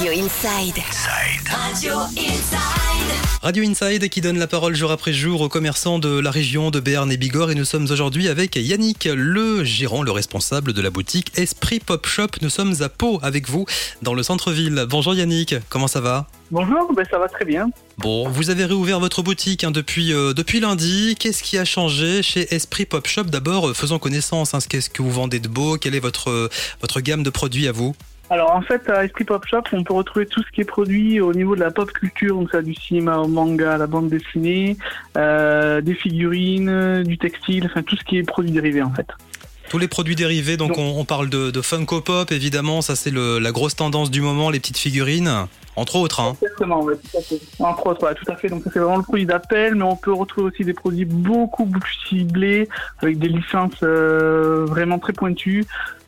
Radio 0.00 0.12
Inside. 0.12 0.78
Radio 1.46 1.94
Inside. 2.16 3.10
Radio 3.42 3.64
Inside 3.64 4.08
qui 4.08 4.22
donne 4.22 4.38
la 4.38 4.46
parole 4.46 4.74
jour 4.74 4.90
après 4.92 5.12
jour 5.12 5.42
aux 5.42 5.50
commerçants 5.50 5.98
de 5.98 6.18
la 6.18 6.30
région 6.30 6.70
de 6.70 6.80
Béarn 6.80 7.12
et 7.12 7.18
Bigorre 7.18 7.50
et 7.50 7.54
nous 7.54 7.66
sommes 7.66 7.86
aujourd'hui 7.90 8.28
avec 8.28 8.56
Yannick, 8.56 9.06
le 9.14 9.62
gérant, 9.62 10.02
le 10.02 10.10
responsable 10.10 10.72
de 10.72 10.80
la 10.80 10.88
boutique 10.88 11.38
Esprit 11.38 11.80
Pop 11.80 12.06
Shop. 12.06 12.28
Nous 12.40 12.48
sommes 12.48 12.76
à 12.80 12.88
Pau 12.88 13.20
avec 13.22 13.46
vous 13.50 13.66
dans 14.00 14.14
le 14.14 14.22
centre-ville. 14.22 14.86
Bonjour 14.88 15.14
Yannick, 15.14 15.56
comment 15.68 15.86
ça 15.86 16.00
va? 16.00 16.26
Bonjour, 16.50 16.94
ben 16.94 17.04
ça 17.10 17.18
va 17.18 17.28
très 17.28 17.44
bien. 17.44 17.68
Bon, 17.98 18.26
vous 18.26 18.48
avez 18.48 18.64
réouvert 18.64 19.00
votre 19.00 19.22
boutique 19.22 19.64
hein, 19.64 19.70
depuis, 19.70 20.14
euh, 20.14 20.32
depuis 20.32 20.60
lundi. 20.60 21.14
Qu'est-ce 21.20 21.42
qui 21.42 21.58
a 21.58 21.66
changé 21.66 22.22
chez 22.22 22.54
Esprit 22.54 22.86
Pop 22.86 23.06
Shop? 23.06 23.24
D'abord, 23.24 23.68
euh, 23.68 23.74
faisons 23.74 23.98
connaissance. 23.98 24.54
Hein, 24.54 24.60
Qu'est-ce 24.66 24.88
que 24.88 25.02
vous 25.02 25.12
vendez 25.12 25.40
de 25.40 25.48
beau? 25.48 25.76
Quelle 25.76 25.94
est 25.94 26.00
votre, 26.00 26.30
euh, 26.30 26.48
votre 26.80 27.02
gamme 27.02 27.22
de 27.22 27.30
produits 27.30 27.68
à 27.68 27.72
vous? 27.72 27.94
Alors 28.30 28.52
en 28.54 28.62
fait, 28.62 28.88
à 28.88 29.04
Esprit 29.04 29.24
Pop 29.24 29.44
Shop, 29.44 29.62
on 29.72 29.82
peut 29.82 29.92
retrouver 29.94 30.24
tout 30.26 30.40
ce 30.42 30.50
qui 30.52 30.60
est 30.60 30.64
produit 30.64 31.20
au 31.20 31.34
niveau 31.34 31.56
de 31.56 31.60
la 31.60 31.72
pop 31.72 31.90
culture, 31.90 32.36
donc 32.36 32.50
ça 32.52 32.62
du 32.62 32.74
cinéma 32.74 33.18
au 33.18 33.26
manga, 33.26 33.76
la 33.76 33.88
bande 33.88 34.08
dessinée, 34.08 34.76
euh, 35.16 35.80
des 35.80 35.94
figurines, 35.94 37.02
du 37.02 37.18
textile, 37.18 37.66
enfin 37.66 37.82
tout 37.82 37.96
ce 37.96 38.04
qui 38.04 38.18
est 38.18 38.22
produit 38.22 38.52
dérivé 38.52 38.82
en 38.82 38.92
fait. 38.92 39.08
Tous 39.68 39.78
les 39.78 39.88
produits 39.88 40.14
dérivés, 40.16 40.56
donc 40.56 40.70
Donc- 40.70 40.78
on, 40.78 41.00
on 41.00 41.04
parle 41.04 41.28
de, 41.28 41.50
de 41.50 41.60
Funko 41.60 42.00
Pop, 42.00 42.30
évidemment, 42.32 42.82
ça 42.82 42.94
c'est 42.94 43.12
la 43.12 43.50
grosse 43.52 43.74
tendance 43.76 44.10
du 44.12 44.20
moment, 44.20 44.50
les 44.50 44.60
petites 44.60 44.78
figurines, 44.78 45.46
entre 45.76 45.96
autres. 45.96 46.20
hein. 46.20 46.36
Exactement, 46.40 46.82
ouais, 46.82 46.94
tout 46.96 47.18
à 47.18 47.20
fait. 47.22 47.40
Entre 47.58 47.86
autres, 47.86 48.04
ouais, 48.06 48.14
tout 48.14 48.30
à 48.30 48.36
fait. 48.36 48.48
Donc 48.48 48.62
ça 48.64 48.70
c'est 48.72 48.78
vraiment 48.78 48.96
le 48.98 49.02
produit 49.02 49.26
d'appel, 49.26 49.74
mais 49.74 49.84
on 49.84 49.96
peut 49.96 50.12
retrouver 50.12 50.48
aussi 50.52 50.64
des 50.64 50.74
produits 50.74 51.04
beaucoup 51.04 51.66
plus 51.66 51.96
ciblés, 52.08 52.68
avec 53.00 53.18
des 53.18 53.28
licences 53.28 53.74
euh, 53.82 54.64
vraiment 54.66 54.98
très 55.00 55.12
pointues, 55.12 55.64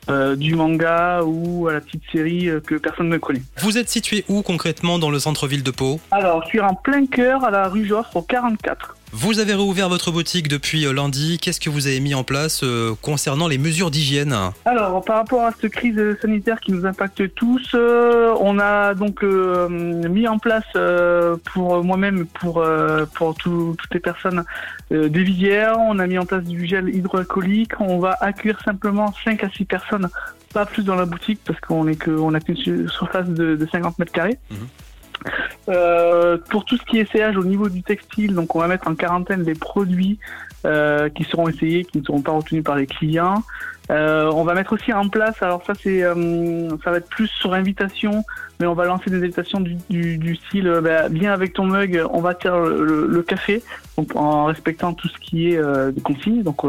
euh, 0.08 0.36
du 0.36 0.54
manga 0.54 1.22
ou 1.24 1.68
à 1.68 1.72
la 1.74 1.80
petite 1.80 2.02
série 2.10 2.48
euh, 2.48 2.60
que 2.60 2.74
personne 2.74 3.08
ne 3.08 3.18
connaît. 3.18 3.42
Vous 3.58 3.78
êtes 3.78 3.88
situé 3.88 4.24
où 4.28 4.42
concrètement 4.42 4.98
dans 4.98 5.10
le 5.10 5.18
centre-ville 5.18 5.62
de 5.62 5.70
Pau? 5.70 6.00
Alors, 6.10 6.42
je 6.42 6.48
suis 6.48 6.60
en 6.60 6.74
plein 6.74 7.06
cœur 7.06 7.44
à 7.44 7.50
la 7.50 7.68
rue 7.68 7.86
Joffre 7.86 8.16
au 8.16 8.22
44. 8.22 8.96
Vous 9.14 9.40
avez 9.40 9.52
réouvert 9.52 9.90
votre 9.90 10.10
boutique 10.10 10.48
depuis 10.48 10.86
euh, 10.86 10.92
lundi. 10.94 11.38
Qu'est-ce 11.38 11.60
que 11.60 11.68
vous 11.68 11.86
avez 11.86 12.00
mis 12.00 12.14
en 12.14 12.24
place 12.24 12.62
euh, 12.64 12.94
concernant 13.02 13.46
les 13.46 13.58
mesures 13.58 13.90
d'hygiène 13.90 14.34
Alors, 14.64 15.04
par 15.04 15.16
rapport 15.16 15.42
à 15.44 15.50
cette 15.52 15.70
crise 15.70 16.00
sanitaire 16.22 16.58
qui 16.60 16.72
nous 16.72 16.86
impacte 16.86 17.34
tous, 17.34 17.72
euh, 17.74 18.34
on 18.40 18.58
a 18.58 18.94
donc 18.94 19.22
euh, 19.22 19.68
mis 19.68 20.26
en 20.26 20.38
place 20.38 20.64
euh, 20.76 21.36
pour 21.52 21.84
moi-même, 21.84 22.24
pour 22.26 22.62
euh, 22.62 23.04
pour 23.14 23.34
tout- 23.34 23.76
toutes 23.78 23.92
les 23.92 24.00
personnes, 24.00 24.44
euh, 24.92 25.10
des 25.10 25.22
visières. 25.22 25.76
On 25.78 25.98
a 25.98 26.06
mis 26.06 26.16
en 26.16 26.24
place 26.24 26.44
du 26.44 26.66
gel 26.66 26.88
hydroalcoolique. 26.88 27.78
On 27.80 27.98
va 27.98 28.16
accueillir 28.20 28.58
simplement 28.64 29.12
5 29.24 29.44
à 29.44 29.50
6 29.50 29.66
personnes, 29.66 30.08
pas 30.54 30.64
plus 30.64 30.84
dans 30.84 30.94
la 30.96 31.04
boutique 31.04 31.40
parce 31.44 31.60
qu'on 31.60 31.86
est 31.86 31.96
que 31.96 32.10
on 32.10 32.32
a 32.32 32.40
qu'une 32.40 32.56
su- 32.56 32.88
surface 32.88 33.28
de, 33.28 33.56
de 33.56 33.68
50 33.70 33.98
mètres 33.98 34.12
carrés. 34.12 34.38
Mhm. 34.50 34.58
Euh, 35.68 36.38
pour 36.50 36.64
tout 36.64 36.76
ce 36.76 36.82
qui 36.82 36.98
est 36.98 37.02
essayage 37.02 37.36
au 37.36 37.44
niveau 37.44 37.68
du 37.68 37.82
textile, 37.84 38.34
donc 38.34 38.56
on 38.56 38.58
va 38.58 38.66
mettre 38.66 38.88
en 38.88 38.96
quarantaine 38.96 39.44
les 39.44 39.54
produits 39.54 40.18
euh, 40.64 41.08
qui 41.08 41.22
seront 41.22 41.48
essayés, 41.48 41.84
qui 41.84 41.98
ne 41.98 42.04
seront 42.04 42.20
pas 42.20 42.32
retenus 42.32 42.64
par 42.64 42.74
les 42.74 42.86
clients. 42.86 43.44
Euh, 43.90 44.30
on 44.32 44.42
va 44.42 44.54
mettre 44.54 44.72
aussi 44.72 44.92
en 44.92 45.08
place, 45.08 45.40
alors 45.40 45.62
ça 45.64 45.74
c'est, 45.80 46.02
euh, 46.02 46.68
ça 46.82 46.90
va 46.90 46.96
être 46.98 47.08
plus 47.08 47.28
sur 47.28 47.52
invitation, 47.52 48.24
mais 48.58 48.66
on 48.66 48.74
va 48.74 48.86
lancer 48.86 49.08
des 49.10 49.18
invitations 49.18 49.60
du, 49.60 49.76
du, 49.88 50.18
du 50.18 50.34
style, 50.36 50.66
euh, 50.66 50.80
bah, 50.80 51.08
viens 51.08 51.32
avec 51.32 51.52
ton 51.52 51.66
mug, 51.66 52.04
on 52.10 52.20
va 52.20 52.34
faire 52.34 52.58
le, 52.58 52.84
le- 52.84 53.06
le 53.06 53.22
café, 53.22 53.62
donc 53.96 54.16
en 54.16 54.46
respectant 54.46 54.94
tout 54.94 55.08
ce 55.08 55.18
qui 55.18 55.52
est 55.52 55.92
des 55.92 56.00
consignes. 56.00 56.42
Donc 56.42 56.64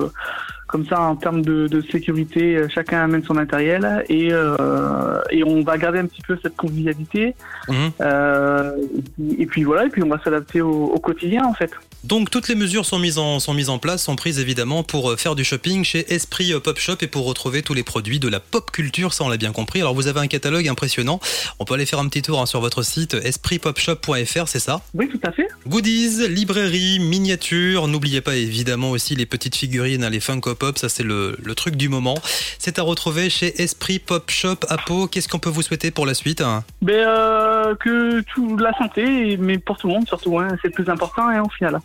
comme 0.74 0.88
ça, 0.88 1.00
en 1.00 1.16
termes 1.16 1.44
de, 1.44 1.68
de 1.68 1.82
sécurité, 1.92 2.56
euh, 2.56 2.68
chacun 2.68 3.04
amène 3.04 3.24
son 3.24 3.36
matériel 3.36 4.04
et, 4.10 4.30
euh, 4.32 5.22
et 5.30 5.44
on 5.44 5.62
va 5.62 5.78
garder 5.78 6.00
un 6.00 6.08
petit 6.08 6.24
peu 6.28 6.36
cette 6.42 6.56
convivialité. 6.56 7.36
Mhm. 7.70 7.92
Euh, 8.02 8.72
et, 8.98 9.02
puis, 9.04 9.36
et 9.44 9.46
puis 9.46 9.64
voilà, 9.66 9.86
et 9.86 9.90
puis 9.90 10.02
on 10.02 10.10
va 10.10 10.20
s'adapter 10.24 10.62
au, 10.62 10.86
au 10.86 11.00
quotidien 11.00 11.46
en 11.46 11.54
fait. 11.54 11.70
Donc 12.04 12.32
toutes 12.32 12.48
les 12.48 12.56
mesures 12.56 12.88
sont 12.88 12.98
mises 12.98 13.20
en, 13.20 13.40
sont 13.40 13.54
mises 13.54 13.70
en 13.70 13.78
place, 13.78 14.02
sont 14.02 14.16
prises 14.16 14.40
évidemment 14.40 14.82
pour 14.82 15.14
faire 15.14 15.36
du 15.36 15.44
shopping 15.44 15.84
chez 15.84 16.12
Esprit 16.12 16.52
Pop 16.64 16.80
Shop 16.80 16.98
et 17.02 17.08
pour 17.08 17.28
retrouver 17.28 17.62
tous 17.62 17.76
les 17.76 17.84
produits 17.84 18.20
de 18.20 18.28
la 18.28 18.40
pop 18.40 18.72
culture, 18.72 19.14
ça 19.14 19.24
on 19.26 19.30
l'a 19.30 19.38
bien 19.38 19.52
compris. 19.52 19.80
Alors 19.80 19.94
vous 19.94 20.08
avez 20.08 20.22
un 20.22 20.28
catalogue 20.28 20.68
impressionnant. 20.68 21.20
On 21.60 21.66
peut 21.66 21.76
aller 21.76 21.86
faire 21.86 22.00
un 22.00 22.08
petit 22.08 22.24
tour 22.24 22.42
hein, 22.42 22.48
sur 22.48 22.62
votre 22.62 22.82
site 22.82 23.14
espritpopshop.fr, 23.14 24.48
c'est 24.48 24.60
ça? 24.60 24.82
Oui, 24.96 25.08
tout 25.08 25.22
à 25.24 25.32
fait. 25.32 25.48
Goodies, 25.68 26.28
librairie, 26.30 26.98
miniatures. 27.00 27.88
N'oubliez 27.88 28.22
pas 28.22 28.36
évidemment 28.36 28.90
aussi 28.90 29.16
les 29.16 29.28
petites 29.28 29.56
figurines, 29.56 30.04
hein, 30.04 30.10
les 30.10 30.20
Funko 30.20 30.56
Pop, 30.64 30.78
ça 30.78 30.88
c'est 30.88 31.04
le, 31.04 31.36
le 31.44 31.56
truc 31.56 31.76
du 31.76 31.90
moment. 31.90 32.16
C'est 32.58 32.80
à 32.80 32.84
retrouver 32.84 33.30
chez 33.30 33.62
Esprit 33.62 34.00
Pop 34.00 34.32
Shop 34.32 34.56
à 34.70 34.78
Pau. 34.78 35.08
Qu'est-ce 35.08 35.28
qu'on 35.28 35.40
peut 35.40 35.50
vous 35.50 35.62
souhaiter 35.62 35.92
pour 35.92 36.06
la 36.06 36.14
suite 36.14 36.40
hein 36.40 36.64
Ben, 36.82 37.06
euh, 37.06 37.76
que 37.76 38.22
tout 38.22 38.56
la 38.56 38.72
santé, 38.78 39.36
mais 39.36 39.58
pour 39.58 39.78
tout 39.78 39.88
le 39.88 39.96
monde 39.96 40.08
surtout, 40.08 40.40
hein, 40.40 40.48
c'est 40.62 40.70
le 40.70 40.74
plus 40.74 40.90
important 40.90 41.30
et 41.30 41.38
en 41.38 41.50
final. 41.50 41.82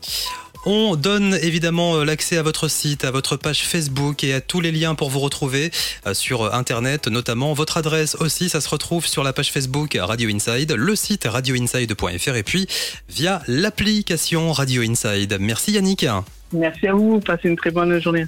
On 0.65 0.95
donne 0.95 1.37
évidemment 1.43 1.97
euh, 1.97 2.05
l'accès 2.05 2.37
à 2.37 2.43
votre 2.43 2.69
site, 2.69 3.05
à 3.05 3.11
votre 3.11 3.37
page 3.37 3.65
Facebook 3.65 4.23
et 4.23 4.33
à 4.33 4.41
tous 4.41 4.61
les 4.61 4.71
liens 4.71 4.95
pour 4.95 5.11
vous 5.11 5.19
retrouver 5.19 5.73
euh, 6.07 6.15
sur 6.15 6.55
Internet, 6.55 7.09
notamment 7.09 7.53
votre 7.55 7.79
adresse 7.79 8.17
aussi, 8.21 8.49
ça 8.49 8.61
se 8.61 8.69
retrouve 8.69 9.07
sur 9.07 9.25
la 9.25 9.33
page 9.33 9.51
Facebook 9.51 9.99
Radio 10.01 10.31
Inside, 10.31 10.71
le 10.71 10.95
site 10.95 11.25
radioinside.fr 11.25 12.37
et 12.37 12.45
puis 12.45 12.69
via 13.09 13.43
l'application 13.49 14.53
Radio 14.53 14.83
Inside. 14.83 15.37
Merci 15.41 15.73
Yannick. 15.73 16.07
Merci 16.53 16.87
à 16.87 16.93
vous, 16.93 17.21
passez 17.21 17.49
une 17.49 17.57
très 17.57 17.71
bonne 17.71 18.01
journée. 18.01 18.27